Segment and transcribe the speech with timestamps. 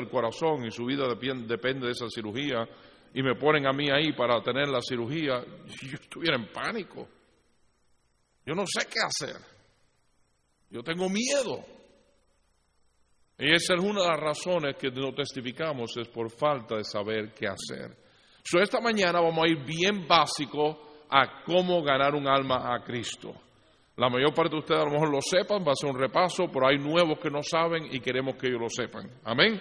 [0.00, 2.68] del corazón y su vida depende, de esa cirugía
[3.12, 5.44] y me ponen a mí ahí para tener la cirugía,
[5.82, 7.08] yo estuviera en pánico.
[8.46, 9.36] Yo no sé qué hacer.
[10.70, 11.64] Yo tengo miedo.
[13.38, 17.32] Y esa es una de las razones que no testificamos, es por falta de saber
[17.34, 17.96] qué hacer.
[18.44, 23.34] So, esta mañana vamos a ir bien básico a cómo ganar un alma a Cristo.
[23.96, 26.48] La mayor parte de ustedes a lo mejor lo sepan, va a ser un repaso,
[26.52, 29.10] pero hay nuevos que no saben y queremos que ellos lo sepan.
[29.24, 29.60] Amén.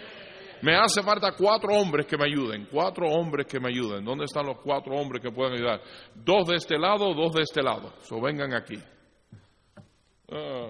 [0.61, 4.03] Me hace falta cuatro hombres que me ayuden, cuatro hombres que me ayuden.
[4.03, 5.81] ¿Dónde están los cuatro hombres que pueden ayudar?
[6.15, 7.93] Dos de este lado, dos de este lado.
[8.01, 8.77] So, vengan aquí.
[10.31, 10.69] Ah.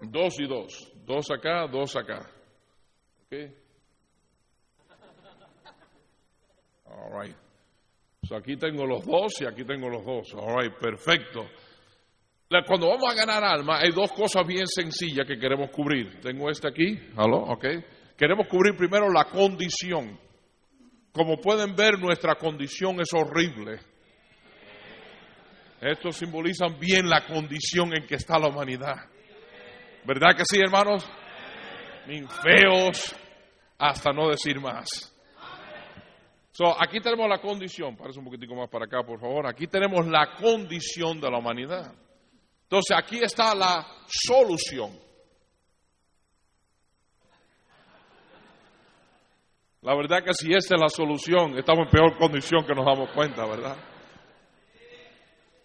[0.00, 0.92] Dos y dos.
[1.04, 2.30] Dos acá, dos acá.
[3.26, 3.34] ¿Ok?
[6.86, 7.36] All right.
[8.26, 10.34] So aquí tengo los dos y aquí tengo los dos.
[10.34, 11.46] All right, perfecto.
[12.66, 16.20] Cuando vamos a ganar alma, hay dos cosas bien sencillas que queremos cubrir.
[16.20, 17.38] Tengo este aquí, ¿aló?
[17.38, 17.64] Ok.
[18.16, 20.18] Queremos cubrir primero la condición.
[21.12, 23.80] Como pueden ver, nuestra condición es horrible.
[25.80, 28.96] Estos simbolizan bien la condición en que está la humanidad.
[30.04, 31.08] ¿Verdad que sí, hermanos?
[32.42, 33.14] Feos,
[33.78, 35.12] hasta no decir más.
[36.52, 39.46] So, aquí tenemos la condición, parece un poquitico más para acá, por favor.
[39.46, 41.92] Aquí tenemos la condición de la humanidad.
[42.64, 44.98] Entonces, aquí está la solución.
[49.82, 53.10] La verdad que si esta es la solución, estamos en peor condición que nos damos
[53.10, 53.76] cuenta, ¿verdad?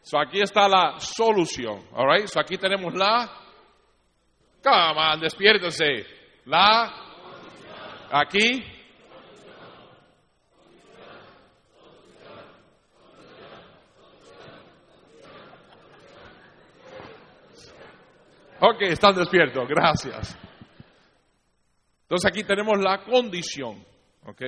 [0.02, 2.28] So, aquí está la solución, all right?
[2.28, 3.40] So, aquí tenemos la
[4.62, 6.06] Come on, despiértese.
[6.46, 6.92] La.
[8.12, 8.79] Aquí.
[18.62, 20.38] Ok, están despiertos, gracias.
[22.02, 23.86] Entonces aquí tenemos la condición,
[24.26, 24.42] ¿ok?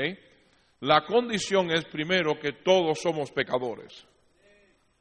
[0.81, 4.06] La condición es primero que todos somos pecadores.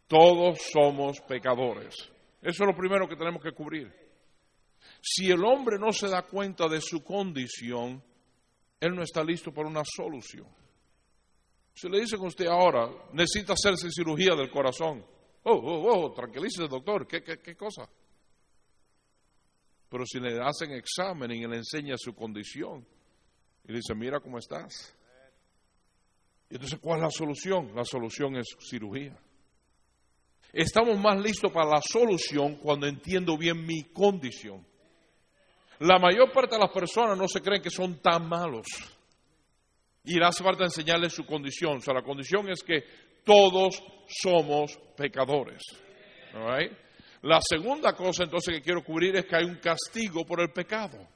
[0.06, 1.94] Todos somos pecadores.
[2.41, 3.93] Eso es lo primero que tenemos que cubrir.
[5.00, 8.03] Si el hombre no se da cuenta de su condición,
[8.78, 10.47] él no está listo para una solución.
[11.75, 15.04] Si le dicen a usted ahora, necesita hacerse cirugía del corazón.
[15.44, 17.88] Oh, oh, oh, tranquilícese, doctor, ¿qué, qué, qué cosa?
[19.90, 22.86] Pero si le hacen examen y le enseña su condición,
[23.64, 24.96] y le dice, mira cómo estás.
[26.48, 27.72] Y entonces, ¿cuál es la solución?
[27.74, 29.16] La solución es cirugía.
[30.52, 34.64] Estamos más listos para la solución cuando entiendo bien mi condición.
[35.80, 38.66] La mayor parte de las personas no se creen que son tan malos.
[40.04, 41.76] Y le hace falta enseñarles su condición.
[41.76, 42.84] O sea, la condición es que
[43.24, 45.62] todos somos pecadores.
[47.22, 51.06] La segunda cosa entonces que quiero cubrir es que hay un castigo por el pecado.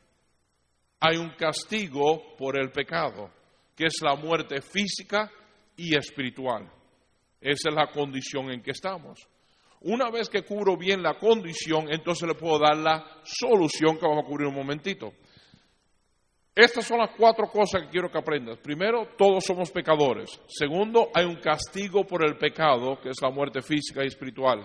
[1.00, 3.30] Hay un castigo por el pecado,
[3.74, 5.30] que es la muerte física
[5.76, 6.70] y espiritual.
[7.40, 9.26] Esa es la condición en que estamos.
[9.80, 14.24] Una vez que cubro bien la condición, entonces le puedo dar la solución que vamos
[14.24, 15.12] a cubrir un momentito.
[16.54, 18.58] Estas son las cuatro cosas que quiero que aprendas.
[18.58, 20.40] Primero, todos somos pecadores.
[20.46, 24.64] Segundo, hay un castigo por el pecado, que es la muerte física y espiritual.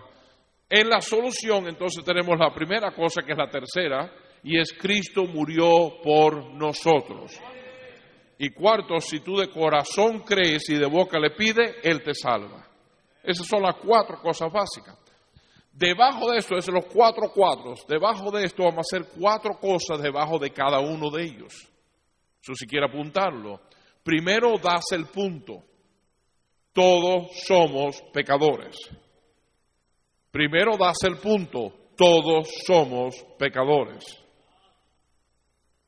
[0.70, 4.14] En la solución, entonces tenemos la primera cosa, que es la tercera,
[4.44, 7.40] y es Cristo murió por nosotros.
[8.38, 12.66] Y cuarto, si tú de corazón crees y de boca le pides, Él te salva.
[13.24, 14.98] Esas son las cuatro cosas básicas.
[15.74, 20.02] Debajo de esto, es los cuatro cuadros, debajo de esto vamos a hacer cuatro cosas
[20.02, 21.54] debajo de cada uno de ellos.
[22.42, 23.62] Eso si quiere apuntarlo.
[24.04, 25.64] Primero das el punto.
[26.74, 28.76] Todos somos pecadores.
[30.32, 31.74] Primero das el punto.
[31.96, 34.06] Todos somos pecadores.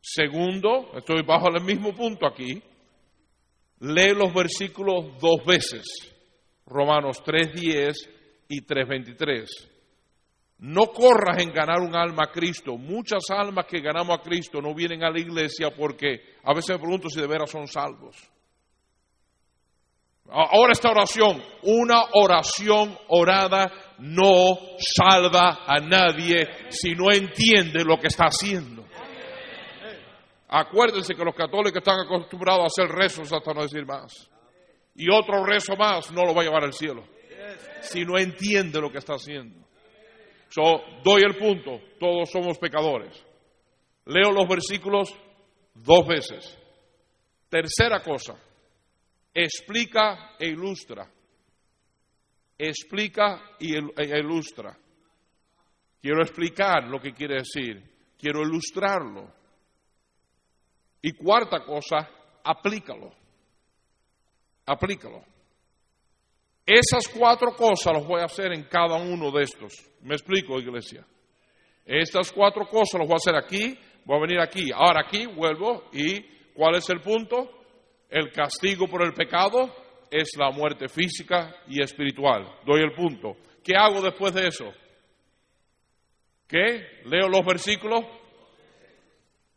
[0.01, 2.61] Segundo, estoy bajo el mismo punto aquí.
[3.79, 5.83] Lee los versículos dos veces.
[6.65, 7.93] Romanos 3.10
[8.49, 9.47] y 3.23.
[10.59, 12.77] No corras en ganar un alma a Cristo.
[12.77, 16.79] Muchas almas que ganamos a Cristo no vienen a la iglesia porque a veces me
[16.79, 18.30] pregunto si de veras son salvos.
[20.33, 23.69] Ahora esta oración, una oración orada
[23.99, 28.85] no salva a nadie si no entiende lo que está haciendo.
[30.47, 34.29] Acuérdense que los católicos están acostumbrados a hacer rezos hasta no decir más.
[34.95, 37.03] Y otro rezo más no lo va a llevar al cielo.
[37.81, 39.65] Si no entiende lo que está haciendo.
[40.49, 43.21] So, doy el punto, todos somos pecadores.
[44.05, 45.13] Leo los versículos
[45.73, 46.57] dos veces.
[47.49, 48.35] Tercera cosa,
[49.33, 51.09] explica e ilustra.
[52.57, 54.77] Explica e ilustra.
[56.01, 57.81] Quiero explicar lo que quiere decir.
[58.17, 59.33] Quiero ilustrarlo.
[61.01, 62.09] Y cuarta cosa,
[62.43, 63.11] aplícalo.
[64.65, 65.23] Aplícalo.
[66.65, 69.73] Esas cuatro cosas las voy a hacer en cada uno de estos.
[70.01, 71.05] ¿Me explico, iglesia?
[71.85, 74.71] Estas cuatro cosas las voy a hacer aquí, voy a venir aquí.
[74.73, 76.21] Ahora aquí vuelvo y
[76.53, 77.60] ¿cuál es el punto?
[78.11, 79.73] El castigo por el pecado
[80.11, 82.45] es la muerte física y espiritual.
[82.65, 83.37] Doy el punto.
[83.63, 84.73] ¿Qué hago después de eso?
[86.45, 87.01] ¿Qué?
[87.05, 88.03] Leo los versículos.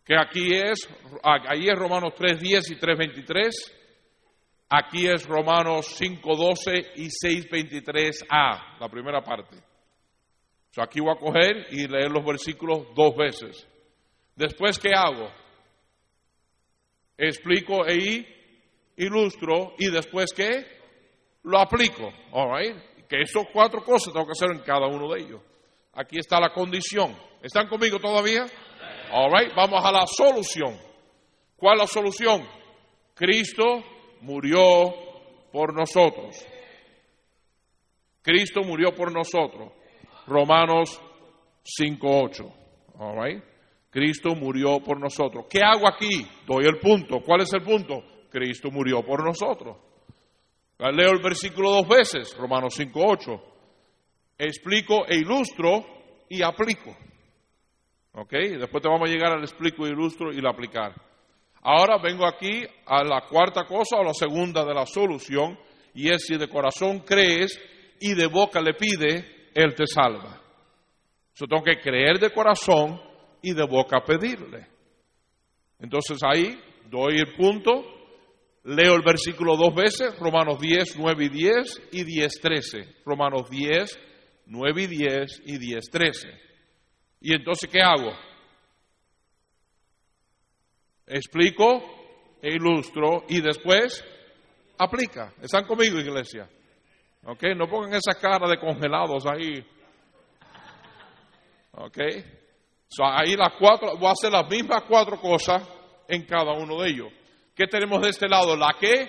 [0.05, 0.89] Que aquí es,
[1.25, 3.51] ahí es Romanos 3.10 y 3.23.
[4.69, 9.57] Aquí es Romanos 5.12 y 6.23a, la primera parte.
[10.77, 13.69] aquí voy a coger y leer los versículos dos veces.
[14.37, 15.29] Después, ¿qué hago?
[17.17, 17.97] Explico e
[18.97, 20.67] ilustro y después, ¿qué?
[21.43, 22.13] Lo aplico.
[22.33, 25.43] All Que esas cuatro cosas tengo que hacer en cada uno de ellos.
[25.93, 27.17] Aquí está la condición.
[27.43, 28.47] ¿Están conmigo todavía?
[29.13, 30.79] All Vamos a la solución.
[31.57, 32.49] ¿Cuál es la solución?
[33.15, 33.83] Cristo
[34.23, 34.61] murió
[35.53, 36.45] por nosotros.
[38.23, 39.73] Cristo murió por nosotros.
[40.27, 41.01] Romanos
[41.79, 42.53] 5.8.
[42.99, 43.43] All
[43.91, 45.47] Cristo murió por nosotros.
[45.49, 46.27] ¿Qué hago aquí?
[46.47, 47.21] Doy el punto.
[47.25, 48.03] ¿Cuál es el punto?
[48.35, 49.77] Cristo murió por nosotros.
[50.79, 53.41] Leo el versículo dos veces, Romanos 5.8.
[54.37, 55.85] Explico e ilustro
[56.29, 56.97] y aplico.
[58.15, 58.33] ¿Ok?
[58.33, 60.93] Después te vamos a llegar al explico, ilustro y la aplicar.
[61.63, 65.57] Ahora vengo aquí a la cuarta cosa o la segunda de la solución,
[65.95, 67.57] y es si de corazón crees
[68.01, 70.43] y de boca le pide, Él te salva.
[71.37, 73.01] Yo tengo que creer de corazón
[73.41, 74.67] y de boca pedirle.
[75.79, 76.61] Entonces ahí
[76.91, 77.94] doy el punto,
[78.65, 82.97] leo el versículo dos veces, Romanos 10, 9 y 10 y 10, 13.
[83.05, 83.99] Romanos 10,
[84.47, 86.29] 9 y 10 y 10, 13.
[87.21, 88.13] Y entonces, ¿qué hago?
[91.07, 91.83] explico
[92.41, 94.05] e ilustro y después
[94.79, 95.33] aplica.
[95.41, 96.49] ¿Están conmigo, iglesia?
[97.25, 97.43] ¿Ok?
[97.57, 99.65] No pongan esa cara de congelados ahí.
[101.73, 101.99] ¿Ok?
[103.03, 105.67] ahí las cuatro, voy a hacer las mismas cuatro cosas
[106.07, 107.13] en cada uno de ellos.
[107.55, 108.57] ¿Qué tenemos de este lado?
[108.57, 109.09] La qué?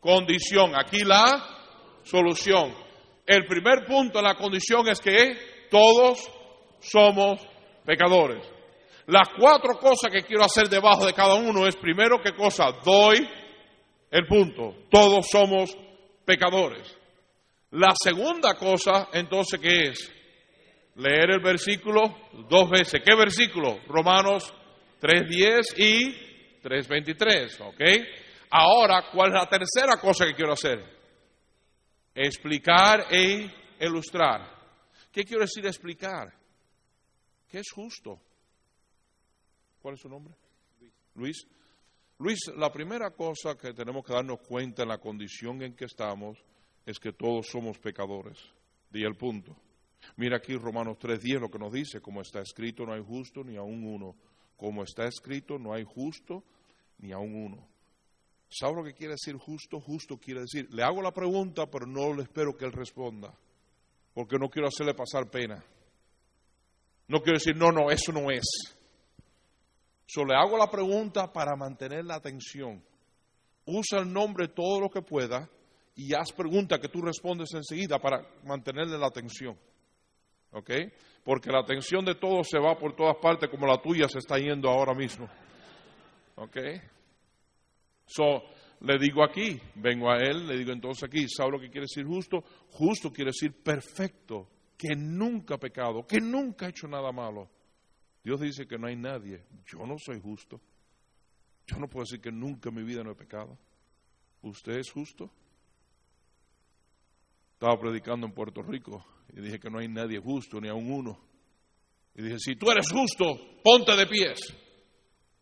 [0.00, 0.74] Condición.
[0.76, 1.24] Aquí la
[2.02, 2.74] solución.
[3.26, 6.30] El primer punto en la condición es que todos
[6.80, 7.40] somos
[7.86, 8.46] pecadores.
[9.06, 12.66] Las cuatro cosas que quiero hacer debajo de cada uno es, primero, ¿qué cosa?
[12.84, 13.16] Doy
[14.10, 14.74] el punto.
[14.90, 15.76] Todos somos
[16.24, 16.98] pecadores.
[17.70, 20.12] La segunda cosa, entonces, ¿qué es?
[20.96, 22.02] Leer el versículo
[22.48, 23.02] dos veces.
[23.04, 23.80] ¿Qué versículo?
[23.88, 24.54] Romanos
[25.00, 26.33] 3.10 y
[26.64, 27.60] 3.23.
[27.60, 27.80] ¿Ok?
[28.50, 30.82] Ahora, ¿cuál es la tercera cosa que quiero hacer?
[32.14, 33.50] Explicar e
[33.80, 34.54] ilustrar.
[35.12, 36.32] ¿Qué quiero decir explicar?
[37.48, 38.20] ¿Qué es justo?
[39.80, 40.34] ¿Cuál es su nombre?
[41.14, 41.46] Luis.
[42.18, 46.38] Luis, la primera cosa que tenemos que darnos cuenta en la condición en que estamos
[46.86, 48.38] es que todos somos pecadores.
[48.90, 49.56] Di el punto.
[50.16, 53.56] Mira aquí Romanos 3.10 lo que nos dice, como está escrito no hay justo ni
[53.56, 54.14] aún uno.
[54.56, 56.44] Como está escrito no hay justo
[56.98, 57.68] ni aún uno.
[58.48, 59.80] ¿Sabe lo que quiere decir justo?
[59.80, 63.34] Justo quiere decir, le hago la pregunta, pero no le espero que él responda,
[64.12, 65.64] porque no quiero hacerle pasar pena.
[67.08, 68.44] No quiero decir, no, no, eso no es.
[70.06, 72.82] So, le hago la pregunta para mantener la atención.
[73.66, 75.48] Usa el nombre todo lo que pueda
[75.96, 79.58] y haz preguntas que tú respondes enseguida para mantenerle la atención.
[80.52, 80.70] ¿Ok?
[81.24, 84.38] Porque la atención de todos se va por todas partes como la tuya se está
[84.38, 85.28] yendo ahora mismo.
[86.36, 86.56] ¿Ok?
[88.06, 88.42] So,
[88.80, 92.04] le digo aquí, vengo a él, le digo entonces aquí, ¿sabe lo que quiere decir
[92.04, 92.42] justo?
[92.70, 97.50] Justo quiere decir perfecto, que nunca ha pecado, que nunca ha hecho nada malo.
[98.22, 99.44] Dios dice que no hay nadie.
[99.66, 100.60] Yo no soy justo.
[101.66, 103.58] Yo no puedo decir que nunca en mi vida no he pecado.
[104.42, 105.30] ¿Usted es justo?
[107.54, 111.18] Estaba predicando en Puerto Rico y dije que no hay nadie justo, ni aun uno.
[112.14, 113.24] Y dije, si tú eres justo,
[113.62, 114.63] ponte de pies.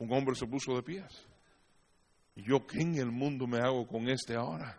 [0.03, 1.29] Un hombre se puso de pies.
[2.35, 4.77] ¿Y yo qué en el mundo me hago con este ahora?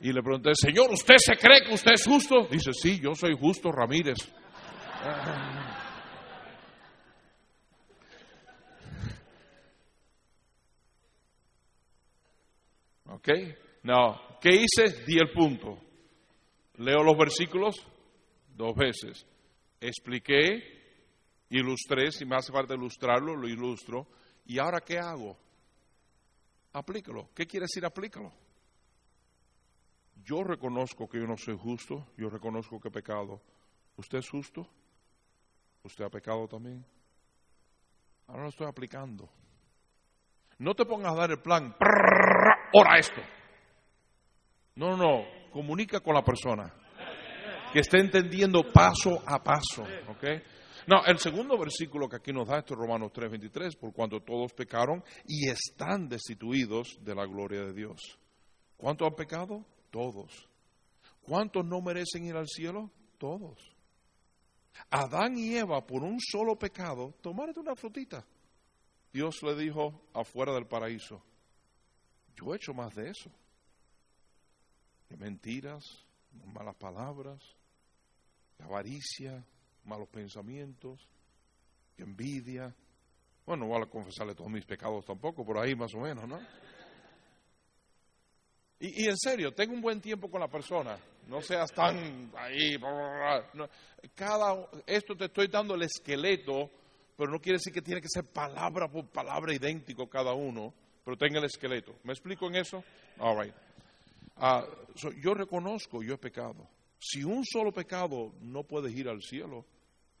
[0.00, 2.48] Y le pregunté, Señor, ¿usted se cree que usted es justo?
[2.50, 4.16] Dice, sí, yo soy justo, Ramírez.
[13.06, 13.28] ¿Ok?
[13.84, 15.04] No, ¿qué hice?
[15.06, 15.78] Di el punto.
[16.78, 17.76] Leo los versículos
[18.56, 19.24] dos veces.
[19.80, 20.77] Expliqué,
[21.50, 24.06] ilustré, si me hace falta ilustrarlo, lo ilustro.
[24.46, 25.36] ¿Y ahora qué hago?
[26.72, 27.30] Aplícalo.
[27.34, 28.32] ¿Qué quiere decir aplícalo?
[30.24, 33.40] Yo reconozco que yo no soy justo, yo reconozco que he pecado.
[33.96, 34.68] ¿Usted es justo?
[35.82, 36.84] ¿Usted ha pecado también?
[38.26, 39.28] Ahora lo estoy aplicando.
[40.58, 41.74] No te pongas a dar el plan,
[42.74, 43.22] ora esto.
[44.74, 46.72] No, no, comunica con la persona.
[47.72, 49.82] Que esté entendiendo paso a paso.
[50.08, 50.24] ¿ok?
[50.88, 54.54] No, el segundo versículo que aquí nos da esto es Romanos 3:23, por cuanto todos
[54.54, 58.18] pecaron y están destituidos de la gloria de Dios.
[58.78, 59.66] ¿Cuántos han pecado?
[59.90, 60.48] Todos.
[61.20, 62.90] ¿Cuántos no merecen ir al cielo?
[63.18, 63.58] Todos.
[64.88, 68.24] Adán y Eva, por un solo pecado, tomaron una frutita.
[69.12, 71.22] Dios le dijo afuera del paraíso,
[72.34, 73.30] yo he hecho más de eso.
[75.10, 75.84] De mentiras,
[76.46, 77.42] malas palabras,
[78.56, 79.44] de avaricia,
[79.88, 81.08] malos pensamientos,
[81.96, 82.74] envidia.
[83.44, 86.38] Bueno, no voy a confesarle todos mis pecados tampoco, por ahí más o menos, ¿no?
[88.80, 90.98] Y, y en serio, tengo un buen tiempo con la persona.
[91.28, 92.76] No seas tan ahí.
[94.14, 96.70] Cada, esto te estoy dando el esqueleto,
[97.16, 100.72] pero no quiere decir que tiene que ser palabra por palabra idéntico cada uno,
[101.04, 101.96] pero tenga el esqueleto.
[102.04, 102.82] ¿Me explico en eso?
[103.18, 103.54] All right.
[104.36, 104.64] Ah,
[105.20, 106.66] yo reconozco, yo he pecado.
[106.98, 109.66] Si un solo pecado no puedes ir al cielo,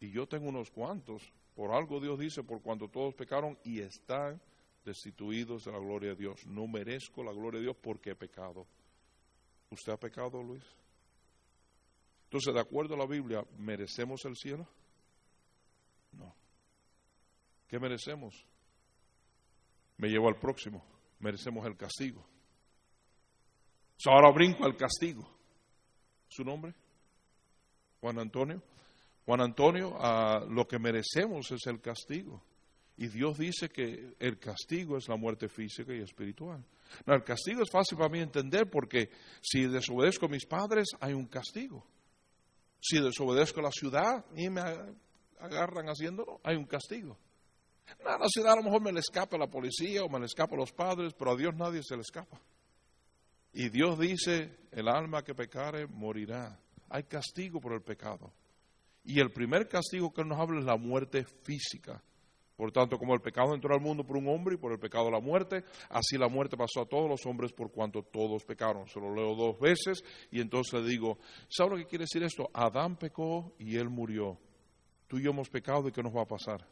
[0.00, 4.40] y yo tengo unos cuantos, por algo Dios dice, por cuanto todos pecaron y están
[4.84, 6.46] destituidos de la gloria de Dios.
[6.46, 8.66] No merezco la gloria de Dios porque he pecado.
[9.70, 10.64] ¿Usted ha pecado, Luis?
[12.24, 14.66] Entonces, de acuerdo a la Biblia, ¿merecemos el cielo?
[16.12, 16.34] No.
[17.66, 18.46] ¿Qué merecemos?
[19.96, 20.84] Me llevo al próximo.
[21.18, 22.24] Merecemos el castigo.
[24.06, 25.28] ahora brinco al castigo.
[26.28, 26.72] ¿Su nombre?
[28.00, 28.62] Juan Antonio.
[29.28, 29.94] Juan Antonio,
[30.48, 32.42] lo que merecemos es el castigo.
[32.96, 36.64] Y Dios dice que el castigo es la muerte física y espiritual.
[37.04, 39.10] No, el castigo es fácil para mí entender porque
[39.42, 41.84] si desobedezco a mis padres hay un castigo.
[42.80, 44.62] Si desobedezco a la ciudad y me
[45.38, 47.18] agarran haciéndolo, hay un castigo.
[48.02, 50.24] No, a la ciudad a lo mejor me le escapa la policía o me le
[50.24, 52.40] escapa a los padres, pero a Dios nadie se le escapa.
[53.52, 56.58] Y Dios dice, el alma que pecare morirá.
[56.88, 58.32] Hay castigo por el pecado.
[59.08, 62.04] Y el primer castigo que nos habla es la muerte física.
[62.54, 65.10] Por tanto, como el pecado entró al mundo por un hombre y por el pecado
[65.10, 68.86] la muerte, así la muerte pasó a todos los hombres por cuanto todos pecaron.
[68.86, 71.16] Se lo leo dos veces y entonces le digo,
[71.48, 72.50] ¿sabe lo que quiere decir esto?
[72.52, 74.38] Adán pecó y él murió.
[75.06, 76.68] Tú y yo hemos pecado y ¿qué nos va a pasar?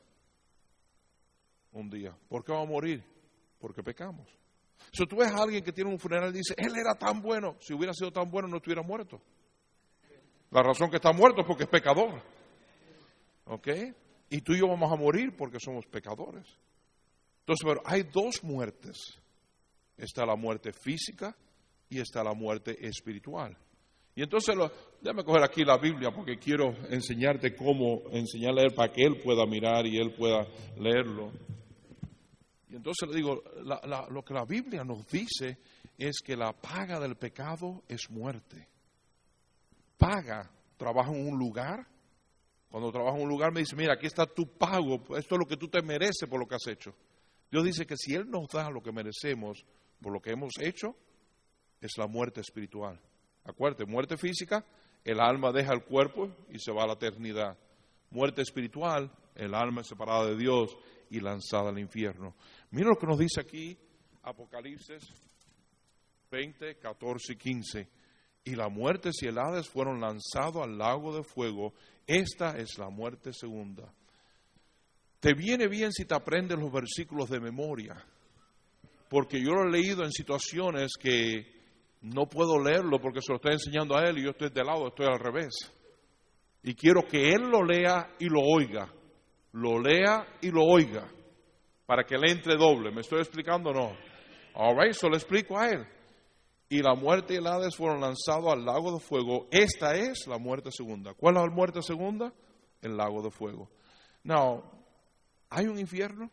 [1.73, 2.15] Un día.
[2.29, 3.03] ¿Por qué va a morir?
[3.59, 4.29] Porque pecamos.
[4.93, 7.57] Si tú ves a alguien que tiene un funeral y dice, él era tan bueno,
[7.61, 9.23] si hubiera sido tan bueno no estuviera muerto.
[10.51, 12.23] La razón que está muerto es porque es pecador.
[13.47, 13.69] ¿Ok?
[14.31, 16.47] Y tú y yo vamos a morir porque somos pecadores.
[17.41, 18.97] Entonces, pero hay dos muertes.
[19.97, 21.37] Está la muerte física
[21.89, 23.57] y está la muerte espiritual.
[24.15, 28.75] Y entonces, lo, déjame coger aquí la Biblia porque quiero enseñarte cómo enseñarle a él
[28.75, 30.47] para que él pueda mirar y él pueda
[30.79, 31.31] leerlo.
[32.71, 33.43] Y entonces le digo,
[34.11, 35.59] lo que la Biblia nos dice
[35.99, 38.67] es que la paga del pecado es muerte.
[39.97, 41.87] Paga, trabaja en un lugar
[42.77, 45.47] cuando trabajo en un lugar me dice, mira, aquí está tu pago, esto es lo
[45.47, 46.95] que tú te mereces por lo que has hecho.
[47.51, 49.65] Dios dice que si Él nos da lo que merecemos
[50.01, 50.95] por lo que hemos hecho,
[51.81, 53.01] es la muerte espiritual.
[53.45, 54.65] Acuérdate, muerte física,
[55.05, 57.57] el alma deja el cuerpo y se va a la eternidad.
[58.11, 60.77] Muerte espiritual, el alma es separada de Dios
[61.09, 62.35] y lanzada al infierno.
[62.73, 63.79] Mira lo que nos dice aquí
[64.23, 65.03] Apocalipsis
[66.31, 67.89] 20, 14 y 15
[68.47, 71.75] y la muerte y el Hades fueron lanzados al lago de fuego.
[72.07, 73.93] Esta es la muerte segunda.
[75.19, 77.97] Te viene bien si te aprendes los versículos de memoria,
[79.11, 81.45] porque yo lo he leído en situaciones que
[82.03, 84.87] no puedo leerlo porque se lo estoy enseñando a él y yo estoy de lado,
[84.87, 85.53] estoy al revés.
[86.63, 88.89] Y quiero que él lo lea y lo oiga,
[89.55, 91.11] lo lea y lo oiga,
[91.85, 92.93] para que le entre doble.
[92.93, 93.97] ¿Me estoy explicando o no?
[94.55, 95.96] All right, so le explico a él
[96.69, 99.47] y la muerte y el Hades fueron lanzados al lago de fuego.
[99.51, 101.15] Esta es la muerte segunda.
[101.15, 102.33] ¿Cuál es la muerte segunda?
[102.83, 103.71] El lago de fuego.
[104.25, 104.65] Now,
[105.49, 106.29] ¿hay un infierno?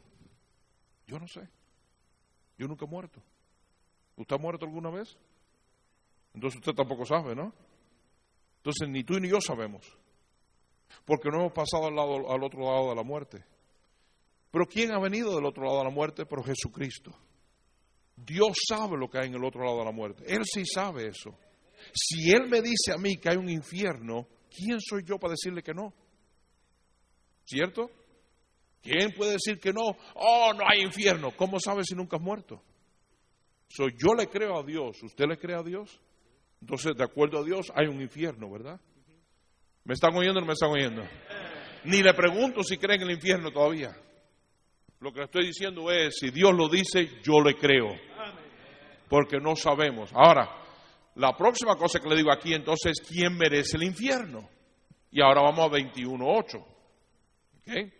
[1.06, 1.48] Yo no sé.
[2.58, 3.22] Yo nunca he muerto.
[4.18, 5.18] ¿Usted ha muerto alguna vez?
[6.34, 7.54] Entonces usted tampoco sabe, ¿no?
[8.58, 9.86] Entonces ni tú ni yo sabemos.
[11.06, 13.44] Porque no hemos pasado al, lado, al otro lado de la muerte.
[14.52, 16.26] Pero ¿quién ha venido del otro lado de la muerte?
[16.26, 17.12] Pero Jesucristo.
[18.16, 20.24] Dios sabe lo que hay en el otro lado de la muerte.
[20.28, 21.38] Él sí sabe eso.
[21.94, 25.62] Si Él me dice a mí que hay un infierno, ¿quién soy yo para decirle
[25.62, 25.94] que no?
[27.46, 27.90] ¿Cierto?
[28.82, 29.96] ¿Quién puede decir que no?
[30.16, 31.32] Oh, no hay infierno.
[31.36, 32.62] ¿Cómo sabe si nunca has muerto?
[33.68, 35.02] Soy yo le creo a Dios.
[35.02, 36.00] ¿Usted le cree a Dios?
[36.62, 38.80] Entonces, de acuerdo a Dios, hay un infierno, ¿verdad?
[39.84, 41.04] ¿Me están oyendo o no me están oyendo?
[41.86, 43.94] Ni le pregunto si creen en el infierno todavía.
[45.04, 47.90] Lo que estoy diciendo es, si Dios lo dice, yo le creo.
[49.10, 50.10] Porque no sabemos.
[50.14, 50.50] Ahora,
[51.16, 54.48] la próxima cosa que le digo aquí entonces es, ¿quién merece el infierno?
[55.12, 56.58] Y ahora vamos a 21.8.
[56.58, 57.94] ¿Ok?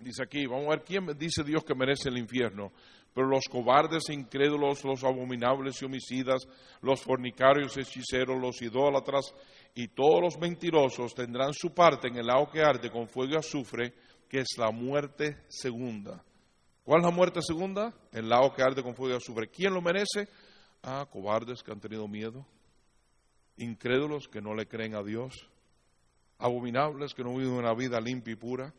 [0.00, 2.72] Dice aquí, vamos a ver quién dice Dios que merece el infierno.
[3.14, 6.44] Pero los cobardes, incrédulos, los abominables y homicidas,
[6.82, 9.32] los fornicarios, hechiceros, los idólatras
[9.76, 13.36] y todos los mentirosos tendrán su parte en el lago que arde con fuego y
[13.36, 13.94] azufre,
[14.28, 16.22] que es la muerte segunda.
[16.84, 17.94] ¿Cuál es la muerte segunda?
[18.12, 19.48] El lago que arde con fuego y azufre.
[19.48, 20.28] ¿Quién lo merece?
[20.82, 22.46] Ah, cobardes que han tenido miedo,
[23.56, 25.34] incrédulos que no le creen a Dios,
[26.38, 28.72] abominables que no viven una vida limpia y pura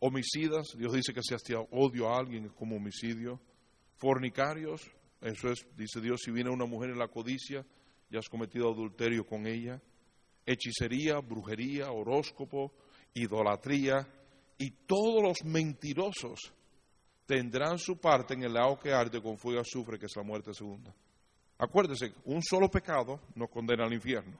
[0.00, 3.40] homicidas, Dios dice que si hasta odio a alguien es como homicidio,
[3.96, 4.82] fornicarios,
[5.20, 7.64] eso es, dice Dios, si viene una mujer en la codicia,
[8.10, 9.80] ya has cometido adulterio con ella,
[10.46, 12.72] hechicería, brujería, horóscopo,
[13.14, 14.06] idolatría,
[14.58, 16.52] y todos los mentirosos
[17.24, 20.22] tendrán su parte en el lago que arde con fuego y azufre, que es la
[20.22, 20.94] muerte segunda.
[21.58, 24.38] Acuérdese, un solo pecado nos condena al infierno.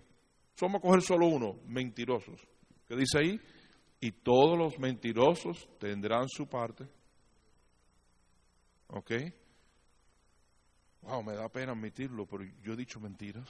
[0.54, 2.40] Somos a coger solo uno, mentirosos.
[2.86, 3.40] ¿Qué dice ahí?
[4.00, 6.88] y todos los mentirosos tendrán su parte.
[8.88, 9.12] ¿Ok?
[11.02, 13.48] Wow, me da pena admitirlo, pero yo he dicho mentiras.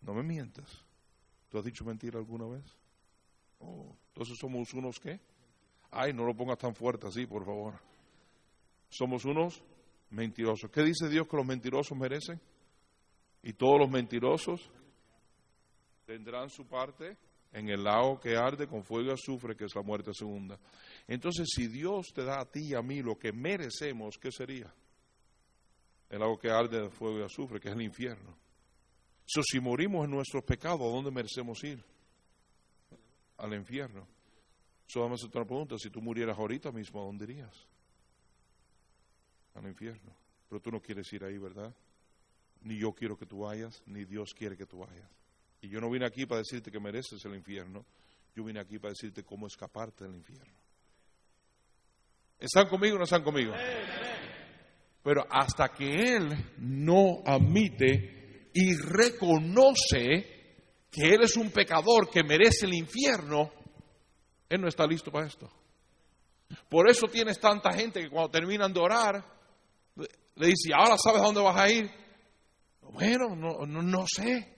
[0.00, 0.84] No me mientas.
[1.48, 2.64] ¿Tú has dicho mentira alguna vez?
[4.08, 5.20] Entonces somos unos qué?
[5.90, 7.74] Ay, no lo pongas tan fuerte así, por favor.
[8.88, 9.62] Somos unos
[10.10, 10.70] mentirosos.
[10.70, 12.40] ¿Qué dice Dios que los mentirosos merecen?
[13.42, 14.70] Y todos los mentirosos
[16.06, 17.16] tendrán su parte
[17.52, 20.58] en el lago que arde con fuego y azufre, que es la muerte segunda.
[21.06, 24.72] Entonces, si Dios te da a ti y a mí lo que merecemos, ¿qué sería?
[26.10, 28.36] El lago que arde de fuego y azufre, que es el infierno.
[29.26, 31.82] So, si morimos en nuestros pecados, ¿a dónde merecemos ir?
[33.44, 34.08] Al infierno.
[34.86, 37.54] Solo a una pregunta, si tú murieras ahorita mismo, ¿a dónde irías?
[39.52, 40.16] Al infierno.
[40.48, 41.74] Pero tú no quieres ir ahí, ¿verdad?
[42.62, 45.10] Ni yo quiero que tú vayas, ni Dios quiere que tú vayas.
[45.60, 47.84] Y yo no vine aquí para decirte que mereces el infierno,
[48.34, 50.58] yo vine aquí para decirte cómo escaparte del infierno.
[52.38, 53.52] ¿Están conmigo o no están conmigo?
[55.02, 60.33] Pero hasta que Él no admite y reconoce
[60.94, 63.50] que Él es un pecador que merece el infierno,
[64.48, 65.50] Él no está listo para esto.
[66.68, 69.24] Por eso tienes tanta gente que cuando terminan de orar,
[69.96, 71.90] le dice, ¿ahora sabes a dónde vas a ir?
[72.92, 74.56] Bueno, no, no, no sé.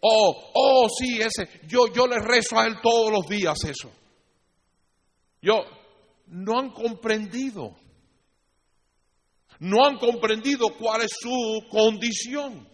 [0.00, 1.48] Oh, oh, sí, ese.
[1.66, 3.90] Yo, yo le rezo a él todos los días eso.
[5.40, 5.62] Yo,
[6.26, 7.74] no han comprendido.
[9.60, 12.68] No han comprendido cuál es su condición.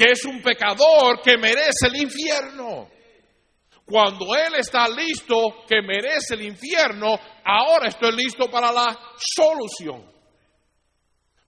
[0.00, 2.88] Que es un pecador que merece el infierno.
[3.84, 10.10] Cuando él está listo, que merece el infierno, ahora estoy listo para la solución.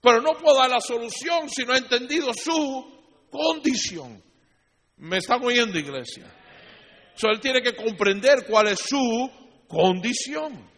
[0.03, 4.23] Pero no puedo dar la solución si no he entendido su condición.
[4.99, 6.31] ¿Me están oyendo, iglesia?
[7.15, 9.31] So, él tiene que comprender cuál es su
[9.67, 10.71] condición.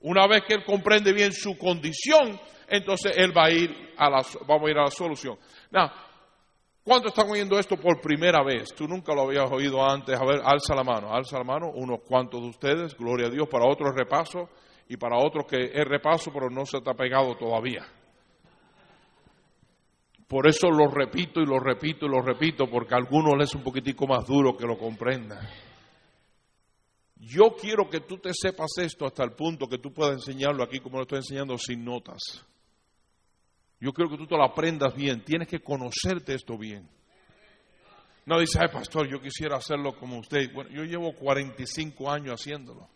[0.00, 4.24] Una vez que él comprende bien su condición, entonces él va a ir a la,
[4.46, 5.38] vamos a ir a la solución.
[6.84, 8.74] ¿Cuántos están oyendo esto por primera vez?
[8.74, 10.18] Tú nunca lo habías oído antes.
[10.18, 11.70] A ver, alza la mano, alza la mano.
[11.74, 13.48] Unos cuantos de ustedes, gloria a Dios.
[13.48, 14.48] Para otros repaso
[14.88, 17.84] y para otros que es repaso, pero no se está pegado todavía.
[20.28, 23.54] Por eso lo repito y lo repito y lo repito, porque a algunos les es
[23.54, 25.46] un poquitico más duro que lo comprendan.
[27.16, 30.80] Yo quiero que tú te sepas esto hasta el punto que tú puedas enseñarlo aquí
[30.80, 32.44] como lo estoy enseñando sin notas.
[33.84, 35.22] Yo quiero que tú te lo aprendas bien.
[35.22, 36.88] Tienes que conocerte esto bien.
[38.26, 40.50] No dice, ay pastor, yo quisiera hacerlo como usted.
[40.52, 42.88] Bueno, yo llevo 45 años haciéndolo.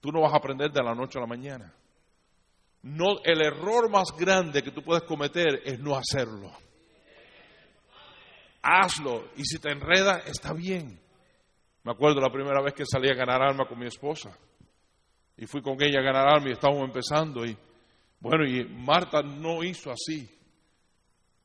[0.00, 1.74] Tú no vas a aprender de la noche a la mañana
[2.84, 6.52] no, el error más grande que tú puedes cometer es no hacerlo.
[8.62, 11.00] Hazlo y si te enreda, está bien.
[11.82, 14.36] Me acuerdo la primera vez que salí a ganar alma con mi esposa
[15.36, 17.56] y fui con ella a ganar alma y estábamos empezando y
[18.24, 20.26] bueno, y Marta no hizo así.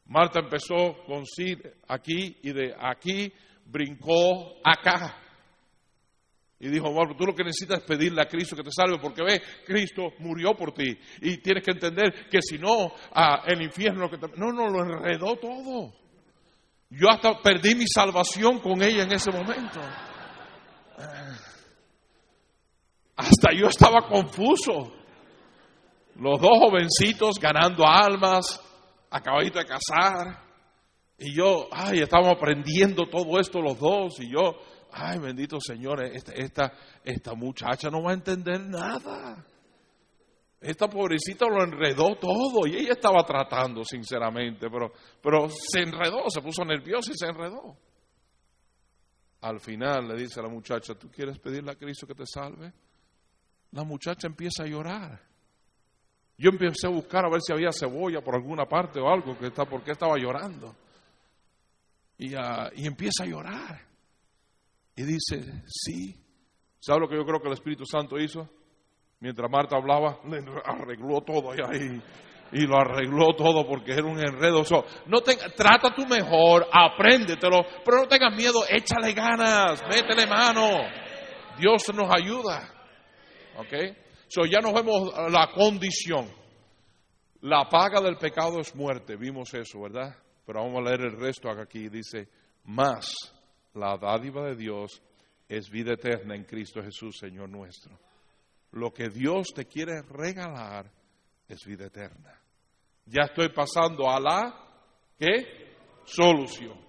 [0.05, 1.57] Marta empezó con sí
[1.89, 3.33] aquí y de aquí
[3.65, 5.17] brincó acá.
[6.57, 9.21] Y dijo, bueno, tú lo que necesitas es pedirle a Cristo que te salve, porque
[9.21, 10.97] ve, Cristo murió por ti.
[11.21, 14.09] Y tienes que entender que si no, ah, el infierno...
[14.09, 15.93] Que No, no, lo enredó todo.
[16.91, 19.81] Yo hasta perdí mi salvación con ella en ese momento.
[20.97, 21.37] Ah.
[23.17, 24.98] Hasta yo estaba confuso.
[26.19, 28.59] Los dos jovencitos ganando almas,
[29.09, 30.43] acabadito de casar.
[31.17, 34.19] Y yo, ay, estábamos aprendiendo todo esto los dos.
[34.19, 34.57] Y yo
[34.91, 39.45] ay, bendito Señor, esta, esta, esta muchacha no va a entender nada.
[40.61, 46.41] Esta pobrecita lo enredó todo y ella estaba tratando, sinceramente, pero, pero se enredó, se
[46.41, 47.77] puso nerviosa y se enredó.
[49.41, 52.73] Al final le dice a la muchacha, ¿tú quieres pedirle a Cristo que te salve?
[53.71, 55.21] La muchacha empieza a llorar.
[56.39, 59.47] Yo empecé a buscar a ver si había cebolla por alguna parte o algo, que
[59.47, 60.73] está, porque estaba llorando.
[62.17, 63.81] Y, ah, y empieza a llorar.
[64.95, 66.15] Y dice, sí.
[66.79, 68.49] ¿Sabe lo que yo creo que el Espíritu Santo hizo?
[69.19, 72.01] Mientras Marta hablaba, le arregló todo ahí.
[72.53, 74.63] Y lo arregló todo porque era un enredo.
[75.07, 80.69] no trata tú mejor, apréndetelo, pero no tengas miedo, échale ganas, métele mano.
[81.57, 82.73] Dios nos ayuda.
[83.57, 83.73] ¿Ok?
[84.29, 86.29] So ya nos vemos la condición.
[87.41, 90.15] La paga del pecado es muerte, vimos eso, ¿verdad?
[90.45, 91.89] Pero vamos a leer el resto aquí.
[91.89, 92.27] Dice,
[92.65, 93.11] más
[93.73, 95.01] la dádiva de Dios
[95.47, 97.97] es vida eterna en Cristo Jesús, Señor nuestro.
[98.71, 100.91] Lo que Dios te quiere regalar
[101.47, 102.39] es vida eterna.
[103.05, 104.69] Ya estoy pasando a la
[105.17, 105.73] ¿qué?
[106.05, 106.88] Solución.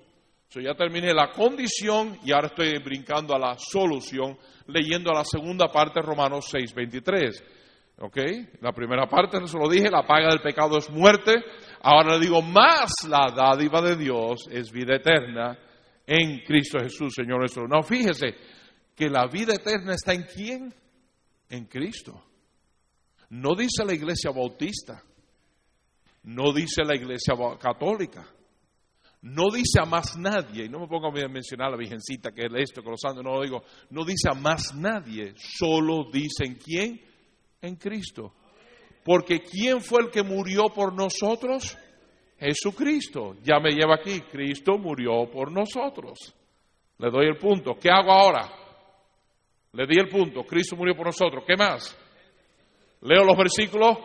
[0.58, 4.36] Ya terminé la condición y ahora estoy brincando a la solución
[4.66, 7.44] leyendo la segunda parte de Romanos 6, 23.
[7.98, 8.16] ¿Ok?
[8.62, 11.34] La primera parte, eso lo dije, la paga del pecado es muerte.
[11.82, 15.56] Ahora le digo, más la dádiva de Dios es vida eterna
[16.06, 17.68] en Cristo Jesús, Señor nuestro.
[17.68, 18.34] No, fíjese
[18.96, 20.74] que la vida eterna está en quién?
[21.50, 22.22] en Cristo.
[23.30, 25.02] No dice la iglesia bautista,
[26.22, 28.26] no dice la iglesia católica,
[29.22, 32.46] no dice a más nadie, y no me pongo a mencionar a la Virgencita que
[32.46, 36.44] es esto, que los santos, no lo digo, no dice a más nadie, solo dice
[36.44, 37.00] en quién,
[37.60, 38.32] en Cristo.
[39.04, 41.76] Porque ¿quién fue el que murió por nosotros?
[42.38, 43.36] Jesucristo.
[43.42, 46.34] Ya me lleva aquí, Cristo murió por nosotros.
[46.98, 47.76] Le doy el punto.
[47.78, 48.50] ¿Qué hago ahora?
[49.72, 50.42] Le di el punto.
[50.44, 51.44] Cristo murió por nosotros.
[51.46, 51.96] ¿Qué más?
[53.02, 53.96] Leo los versículos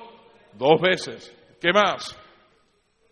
[0.54, 1.34] dos veces.
[1.60, 2.17] ¿Qué más?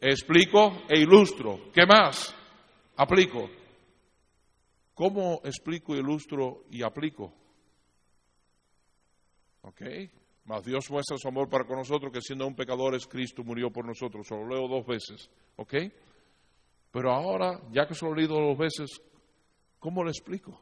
[0.05, 1.71] Explico e ilustro.
[1.71, 2.35] ¿Qué más?
[2.97, 3.49] Aplico.
[4.93, 7.33] ¿Cómo explico, ilustro y aplico?
[9.61, 9.81] ¿Ok?
[10.43, 13.71] Mas Dios muestra su amor para con nosotros, que siendo un pecador es Cristo, murió
[13.71, 14.27] por nosotros.
[14.27, 15.29] Solo leo dos veces.
[15.55, 15.73] ¿Ok?
[16.91, 18.89] Pero ahora, ya que solo he leído dos veces,
[19.79, 20.59] ¿cómo lo explico?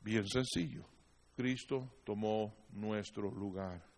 [0.00, 0.86] Bien sencillo.
[1.36, 3.91] Cristo tomó nuestro lugar.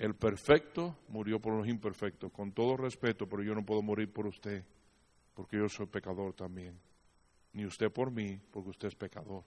[0.00, 4.26] El perfecto murió por los imperfectos, con todo respeto, pero yo no puedo morir por
[4.26, 4.64] usted,
[5.34, 6.80] porque yo soy pecador también.
[7.52, 9.44] Ni usted por mí, porque usted es pecador.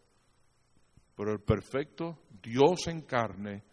[1.15, 3.63] Pero el perfecto, Dios en carne,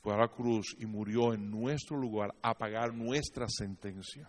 [0.00, 4.28] fue a la cruz y murió en nuestro lugar a pagar nuestra sentencia.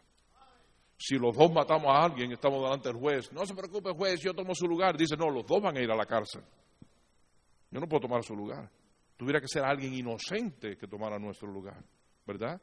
[0.95, 3.33] Si los dos matamos a alguien, estamos delante del juez.
[3.33, 4.95] No se preocupe, juez, yo tomo su lugar.
[4.95, 6.43] Dice, no, los dos van a ir a la cárcel.
[7.71, 8.69] Yo no puedo tomar su lugar.
[9.17, 11.83] Tuviera que ser alguien inocente que tomara nuestro lugar,
[12.25, 12.61] ¿verdad?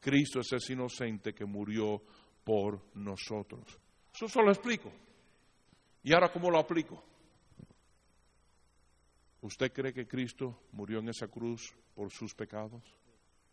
[0.00, 2.02] Cristo es ese inocente que murió
[2.44, 3.78] por nosotros.
[4.12, 4.92] Eso solo lo explico.
[6.02, 7.02] ¿Y ahora cómo lo aplico?
[9.42, 12.82] ¿Usted cree que Cristo murió en esa cruz por sus pecados?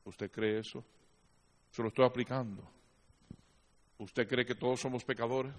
[0.05, 0.83] ¿Usted cree eso?
[1.71, 2.63] Se lo estoy aplicando.
[3.99, 5.53] ¿Usted cree que todos somos pecadores?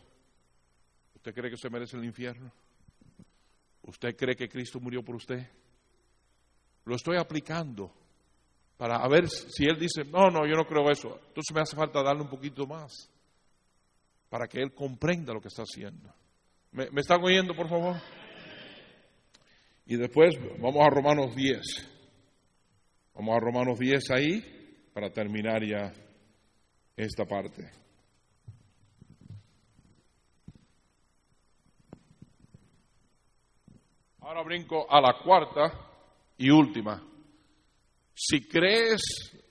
[1.14, 2.50] ¿Usted cree que se merece el infierno?
[3.82, 5.46] ¿Usted cree que Cristo murió por usted?
[6.84, 7.92] Lo estoy aplicando
[8.80, 11.08] para ver si Él dice, no, no, yo no creo eso.
[11.28, 13.10] Entonces me hace falta darle un poquito más
[14.30, 16.10] para que Él comprenda lo que está haciendo.
[16.72, 17.96] ¿Me, me están oyendo, por favor?
[19.84, 21.60] Y después vamos a Romanos 10.
[23.16, 25.92] Vamos a Romanos 10 ahí para terminar ya
[26.96, 27.70] esta parte.
[34.20, 35.70] Ahora brinco a la cuarta
[36.38, 37.09] y última.
[38.14, 39.02] Si crees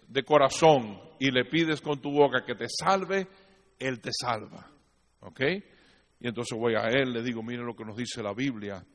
[0.08, 3.28] de corazón y le pides con tu boca que te salve,
[3.78, 4.70] Él te salva.
[5.22, 5.42] ¿Ok?
[6.20, 8.86] Y entonces voy a Él, le digo, mire lo que nos dice la Biblia,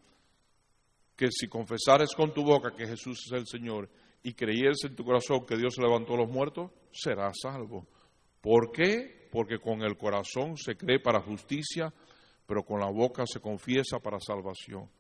[1.17, 3.89] que si confesares con tu boca que Jesús es el Señor
[4.23, 7.87] y creyeres en tu corazón que Dios levantó a los muertos, serás salvo.
[8.41, 9.29] ¿Por qué?
[9.31, 11.93] Porque con el corazón se cree para justicia,
[12.47, 14.91] pero con la boca se confiesa para salvación.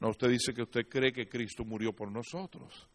[0.00, 2.88] No, usted dice que usted cree que Cristo murió por nosotros.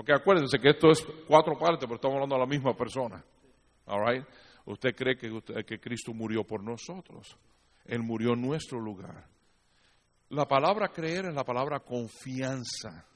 [0.00, 3.22] Ok, acuérdense que esto es cuatro partes, pero estamos hablando de la misma persona.
[3.84, 4.24] All right?
[4.64, 5.28] Usted cree que,
[5.66, 7.36] que Cristo murió por nosotros.
[7.84, 9.26] Él murió en nuestro lugar.
[10.30, 13.06] La palabra creer es la palabra confianza,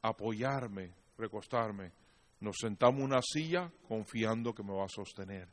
[0.00, 1.92] apoyarme, recostarme.
[2.40, 5.48] Nos sentamos en una silla confiando que me va a sostener.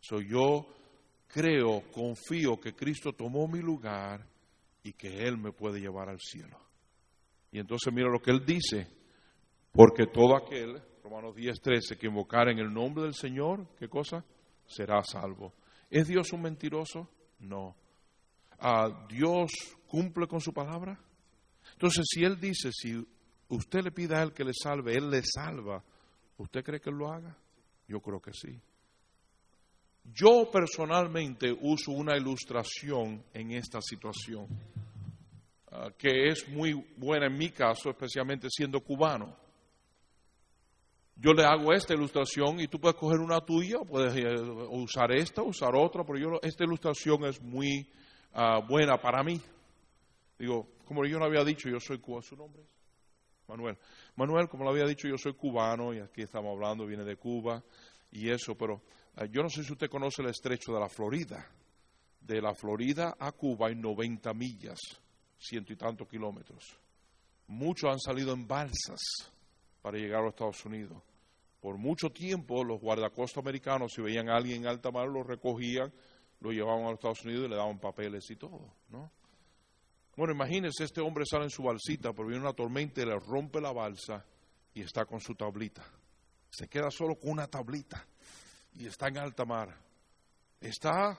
[0.00, 0.66] Soy yo
[1.28, 4.26] creo, confío que Cristo tomó mi lugar
[4.82, 6.58] y que Él me puede llevar al cielo.
[7.52, 8.97] Y entonces mira lo que Él dice,
[9.72, 14.24] porque todo aquel, Romanos 10, 13, que invocar en el nombre del Señor, ¿qué cosa?
[14.66, 15.54] Será salvo.
[15.90, 17.08] ¿Es Dios un mentiroso?
[17.40, 17.76] No.
[18.58, 19.50] ¿A ¿Dios
[19.86, 20.98] cumple con su palabra?
[21.72, 23.02] Entonces, si Él dice, si
[23.48, 25.82] usted le pide a Él que le salve, Él le salva,
[26.36, 27.36] ¿usted cree que Él lo haga?
[27.86, 28.60] Yo creo que sí.
[30.04, 34.46] Yo personalmente uso una ilustración en esta situación,
[35.70, 39.36] ah, que es muy buena en mi caso, especialmente siendo cubano.
[41.20, 45.42] Yo le hago esta ilustración y tú puedes coger una tuya, puedes eh, usar esta,
[45.42, 47.90] usar otra, pero yo, esta ilustración es muy
[48.34, 49.40] ah, buena para mí.
[50.38, 52.22] Digo, como yo no había dicho, yo soy cubano.
[52.22, 52.68] ¿Su nombre es?
[53.48, 53.76] Manuel.
[54.14, 57.64] Manuel, como lo había dicho, yo soy cubano y aquí estamos hablando, viene de Cuba
[58.12, 58.82] y eso, pero
[59.16, 61.50] eh, yo no sé si usted conoce el estrecho de la Florida.
[62.20, 64.78] De la Florida a Cuba hay 90 millas,
[65.36, 66.78] ciento y tantos kilómetros.
[67.48, 69.32] Muchos han salido en balsas
[69.82, 71.07] para llegar a los Estados Unidos.
[71.60, 75.92] Por mucho tiempo los guardacostas americanos, si veían a alguien en alta mar, lo recogían,
[76.40, 79.10] lo llevaban a los Estados Unidos y le daban papeles y todo, ¿no?
[80.16, 83.60] Bueno, imagínense, este hombre sale en su balsita, pero viene una tormenta y le rompe
[83.60, 84.24] la balsa
[84.74, 85.84] y está con su tablita.
[86.50, 88.04] Se queda solo con una tablita
[88.74, 89.76] y está en alta mar.
[90.60, 91.16] Está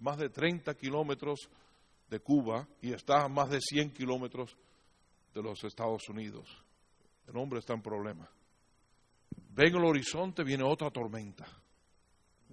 [0.00, 1.48] más de 30 kilómetros
[2.08, 4.56] de Cuba y está a más de 100 kilómetros
[5.34, 6.48] de los Estados Unidos.
[7.26, 8.30] El hombre está en problema.
[9.56, 11.46] Ve en el horizonte, viene otra tormenta.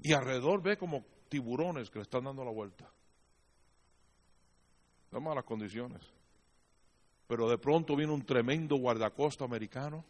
[0.02, 2.90] Y alrededor ve como tiburones que le están dando la vuelta.
[5.12, 6.02] Son malas condiciones.
[7.28, 10.06] Pero de pronto viene un tremendo guardacosta americano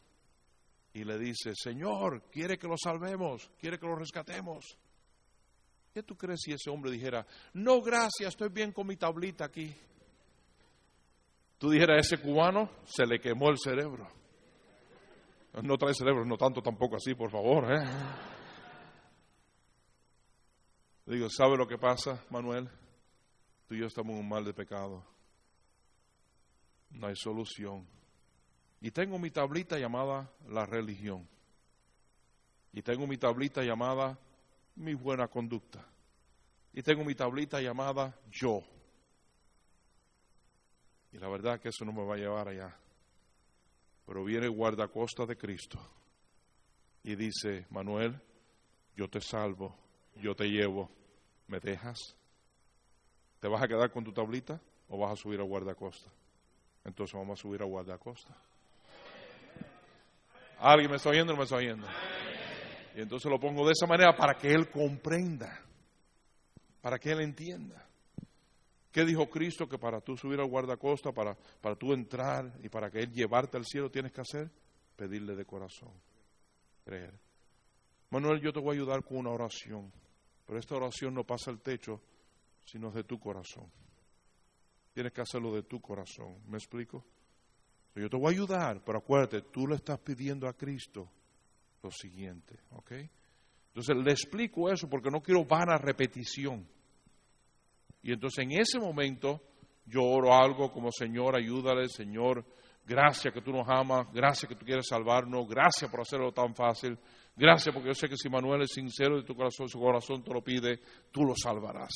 [0.94, 4.78] y le dice, Señor, quiere que lo salvemos, quiere que lo rescatemos.
[5.92, 9.76] ¿Qué tú crees si ese hombre dijera, no, gracias, estoy bien con mi tablita aquí?
[11.58, 14.08] Tú dijeras, ese cubano se le quemó el cerebro.
[15.62, 17.72] No trae cerebro, no tanto tampoco así, por favor.
[17.72, 17.86] ¿eh?
[21.06, 22.68] Digo, ¿sabe lo que pasa, Manuel?
[23.68, 25.06] Tú y yo estamos en un mal de pecado.
[26.90, 27.88] No hay solución.
[28.82, 31.28] Y tengo mi tablita llamada la religión.
[32.72, 34.18] Y tengo mi tablita llamada
[34.76, 35.86] mi buena conducta.
[36.74, 38.62] Y tengo mi tablita llamada yo.
[41.12, 42.76] Y la verdad que eso no me va a llevar allá.
[44.06, 45.80] Pero viene el guardacosta de Cristo
[47.04, 48.20] y dice, Manuel,
[48.96, 49.76] yo te salvo,
[50.16, 50.90] yo te llevo,
[51.48, 52.16] ¿me dejas?
[53.40, 56.12] ¿Te vas a quedar con tu tablita o vas a subir a guardacosta?
[56.86, 58.36] Entonces vamos a subir a guardacosta.
[60.60, 61.88] ¿Alguien me está oyendo o no me está oyendo?
[62.96, 65.60] Y entonces lo pongo de esa manera para que él comprenda,
[66.82, 67.86] para que él entienda.
[68.94, 69.68] ¿Qué dijo Cristo?
[69.68, 73.58] Que para tú subir al guardacosta, para, para tú entrar y para que Él llevarte
[73.58, 74.52] al cielo tienes que hacer,
[74.96, 75.92] pedirle de corazón,
[76.86, 77.20] creer.
[78.12, 79.92] Manuel, yo te voy a ayudar con una oración,
[80.46, 82.00] pero esta oración no pasa el techo,
[82.64, 83.66] sino de tu corazón.
[84.94, 86.38] Tienes que hacerlo de tu corazón.
[86.48, 87.04] ¿Me explico?
[87.96, 91.10] Yo te voy a ayudar, pero acuérdate, tú le estás pidiendo a Cristo
[91.82, 92.92] lo siguiente, ¿ok?
[93.70, 96.68] Entonces le explico eso porque no quiero vana repetición.
[98.04, 99.42] Y entonces en ese momento
[99.86, 102.46] yo oro algo como Señor, ayúdale, Señor,
[102.86, 106.98] gracias que tú nos amas, gracias que tú quieres salvarnos, gracias por hacerlo tan fácil,
[107.36, 110.34] gracias porque yo sé que si Manuel es sincero de tu corazón, su corazón te
[110.34, 110.80] lo pide,
[111.12, 111.94] tú lo salvarás.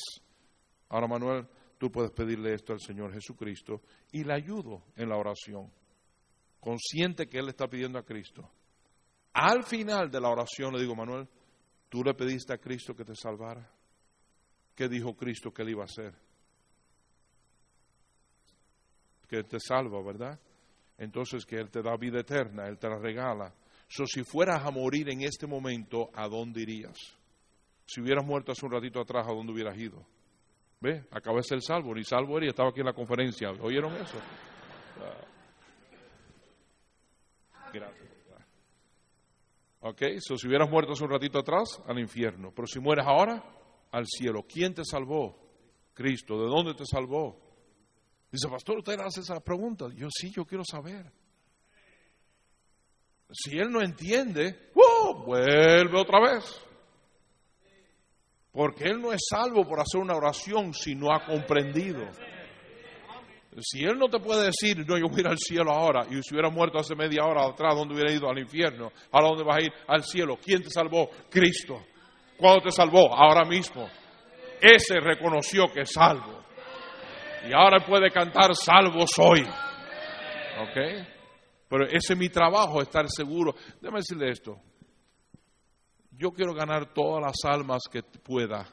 [0.88, 1.46] Ahora Manuel,
[1.78, 5.70] tú puedes pedirle esto al Señor Jesucristo y le ayudo en la oración
[6.60, 8.50] consciente que él le está pidiendo a Cristo.
[9.32, 11.28] Al final de la oración le digo, Manuel,
[11.88, 13.70] tú le pediste a Cristo que te salvara.
[14.78, 16.14] ¿Qué dijo Cristo que él iba a hacer?
[19.28, 20.38] Que te salva, ¿verdad?
[20.96, 23.52] Entonces que Él te da vida eterna, Él te la regala.
[23.88, 26.96] So, si fueras a morir en este momento, ¿a dónde irías?
[27.86, 30.06] Si hubieras muerto hace un ratito atrás, ¿a dónde hubieras ido?
[30.80, 31.04] ¿Ve?
[31.10, 33.50] Acaba de ser salvo, ni salvo era estaba aquí en la conferencia.
[33.50, 34.20] ¿Oyeron eso?
[37.72, 38.08] Gracias.
[39.80, 42.52] Ok, so, si hubieras muerto hace un ratito atrás, al infierno.
[42.54, 43.42] Pero si mueres ahora,
[43.90, 44.44] al cielo.
[44.46, 45.36] ¿Quién te salvó?
[45.94, 46.38] Cristo.
[46.40, 47.40] ¿De dónde te salvó?
[48.30, 49.86] Dice, pastor, usted hace esa pregunta.
[49.94, 51.10] Yo sí, yo quiero saber.
[53.30, 55.24] Si él no entiende, ¡uh!
[55.24, 56.44] vuelve otra vez.
[58.52, 62.08] Porque él no es salvo por hacer una oración si no ha comprendido.
[63.60, 66.22] Si Él no te puede decir, no, yo voy a ir al cielo ahora, y
[66.22, 68.28] si hubiera muerto hace media hora atrás, ¿dónde hubiera ido?
[68.28, 68.92] Al infierno.
[69.10, 69.72] ¿Ahora dónde vas a ir?
[69.86, 70.38] Al cielo.
[70.42, 71.10] ¿Quién te salvó?
[71.28, 71.84] Cristo.
[72.38, 73.14] ¿Cuándo te salvó?
[73.14, 73.88] Ahora mismo.
[74.60, 76.38] Ese reconoció que es salvo.
[77.48, 79.42] Y ahora puede cantar salvo soy.
[79.42, 81.06] ¿Ok?
[81.68, 83.54] Pero ese es mi trabajo, estar seguro.
[83.80, 84.58] Déjame decirle esto.
[86.12, 88.66] Yo quiero ganar todas las almas que pueda,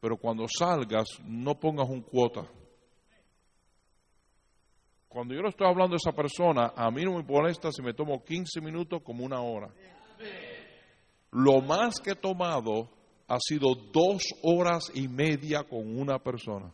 [0.00, 2.46] pero cuando salgas, no pongas un cuota.
[5.08, 7.92] Cuando yo le estoy hablando a esa persona, a mí no me molesta si me
[7.92, 9.68] tomo 15 minutos como una hora.
[11.34, 12.88] Lo más que he tomado
[13.26, 16.72] ha sido dos horas y media con una persona.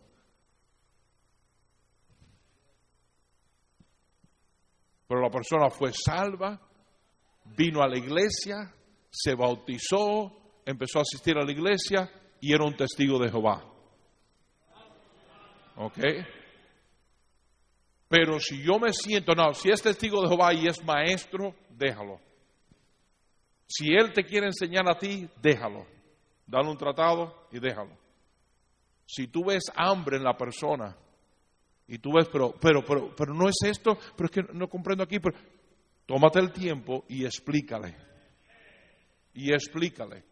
[5.09, 6.61] Pero la persona fue salva,
[7.57, 8.73] vino a la iglesia,
[9.11, 13.64] se bautizó, empezó a asistir a la iglesia y era un testigo de Jehová.
[15.77, 15.99] ¿Ok?
[18.09, 22.20] Pero si yo me siento, no, si es testigo de Jehová y es maestro, déjalo.
[23.70, 25.87] Si él te quiere enseñar a ti, déjalo.
[26.44, 27.96] Dale un tratado y déjalo.
[29.06, 30.96] Si tú ves hambre en la persona
[31.87, 35.04] y tú ves, pero, pero, pero, pero no es esto, pero es que no comprendo
[35.04, 35.38] aquí, pero
[36.04, 37.96] tómate el tiempo y explícale.
[39.35, 40.24] Y explícale.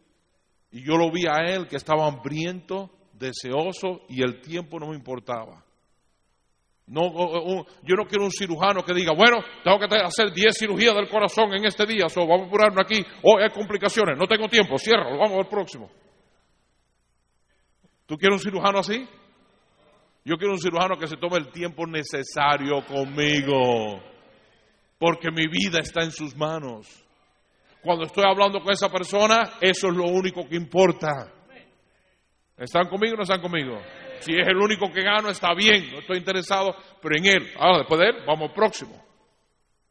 [0.71, 4.97] Y yo lo vi a él que estaba hambriento, deseoso y el tiempo no me
[4.97, 5.63] importaba.
[6.89, 11.07] No, yo no quiero un cirujano que diga, bueno, tengo que hacer 10 cirugías del
[11.07, 14.75] corazón en este día, so vamos a apurarnos aquí, o hay complicaciones, no tengo tiempo,
[14.79, 15.91] cierro, vamos al próximo.
[18.07, 19.07] ¿Tú quieres un cirujano así?
[20.25, 24.01] Yo quiero un cirujano que se tome el tiempo necesario conmigo,
[24.97, 26.87] porque mi vida está en sus manos.
[27.83, 31.31] Cuando estoy hablando con esa persona, eso es lo único que importa.
[32.57, 33.79] ¿Están conmigo o no están conmigo?
[34.19, 37.51] Si es el único que gano, está bien, no estoy interesado, pero en él.
[37.57, 39.03] Ahora, después de él, vamos al próximo.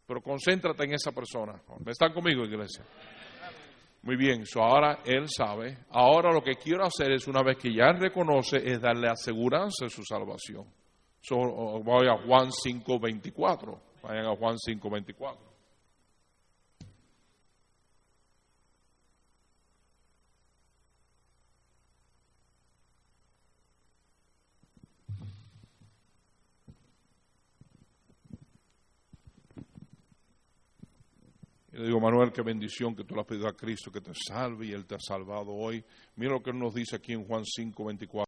[0.06, 1.60] Pero concéntrate en esa persona.
[1.86, 2.84] ¿Están conmigo, iglesia?
[4.02, 5.78] Muy bien, so ahora él sabe.
[5.90, 9.90] Ahora lo que quiero hacer es, una vez que ya reconoce, es darle aseguranza de
[9.90, 10.64] su salvación.
[11.30, 13.78] Voy a Juan 5.24.
[14.02, 15.47] Vayan a Juan 5.24.
[31.78, 34.66] Le digo, Manuel, qué bendición que tú le has pedido a Cristo que te salve
[34.66, 35.84] y Él te ha salvado hoy.
[36.16, 38.08] Mira lo que nos dice aquí en Juan 5, 24.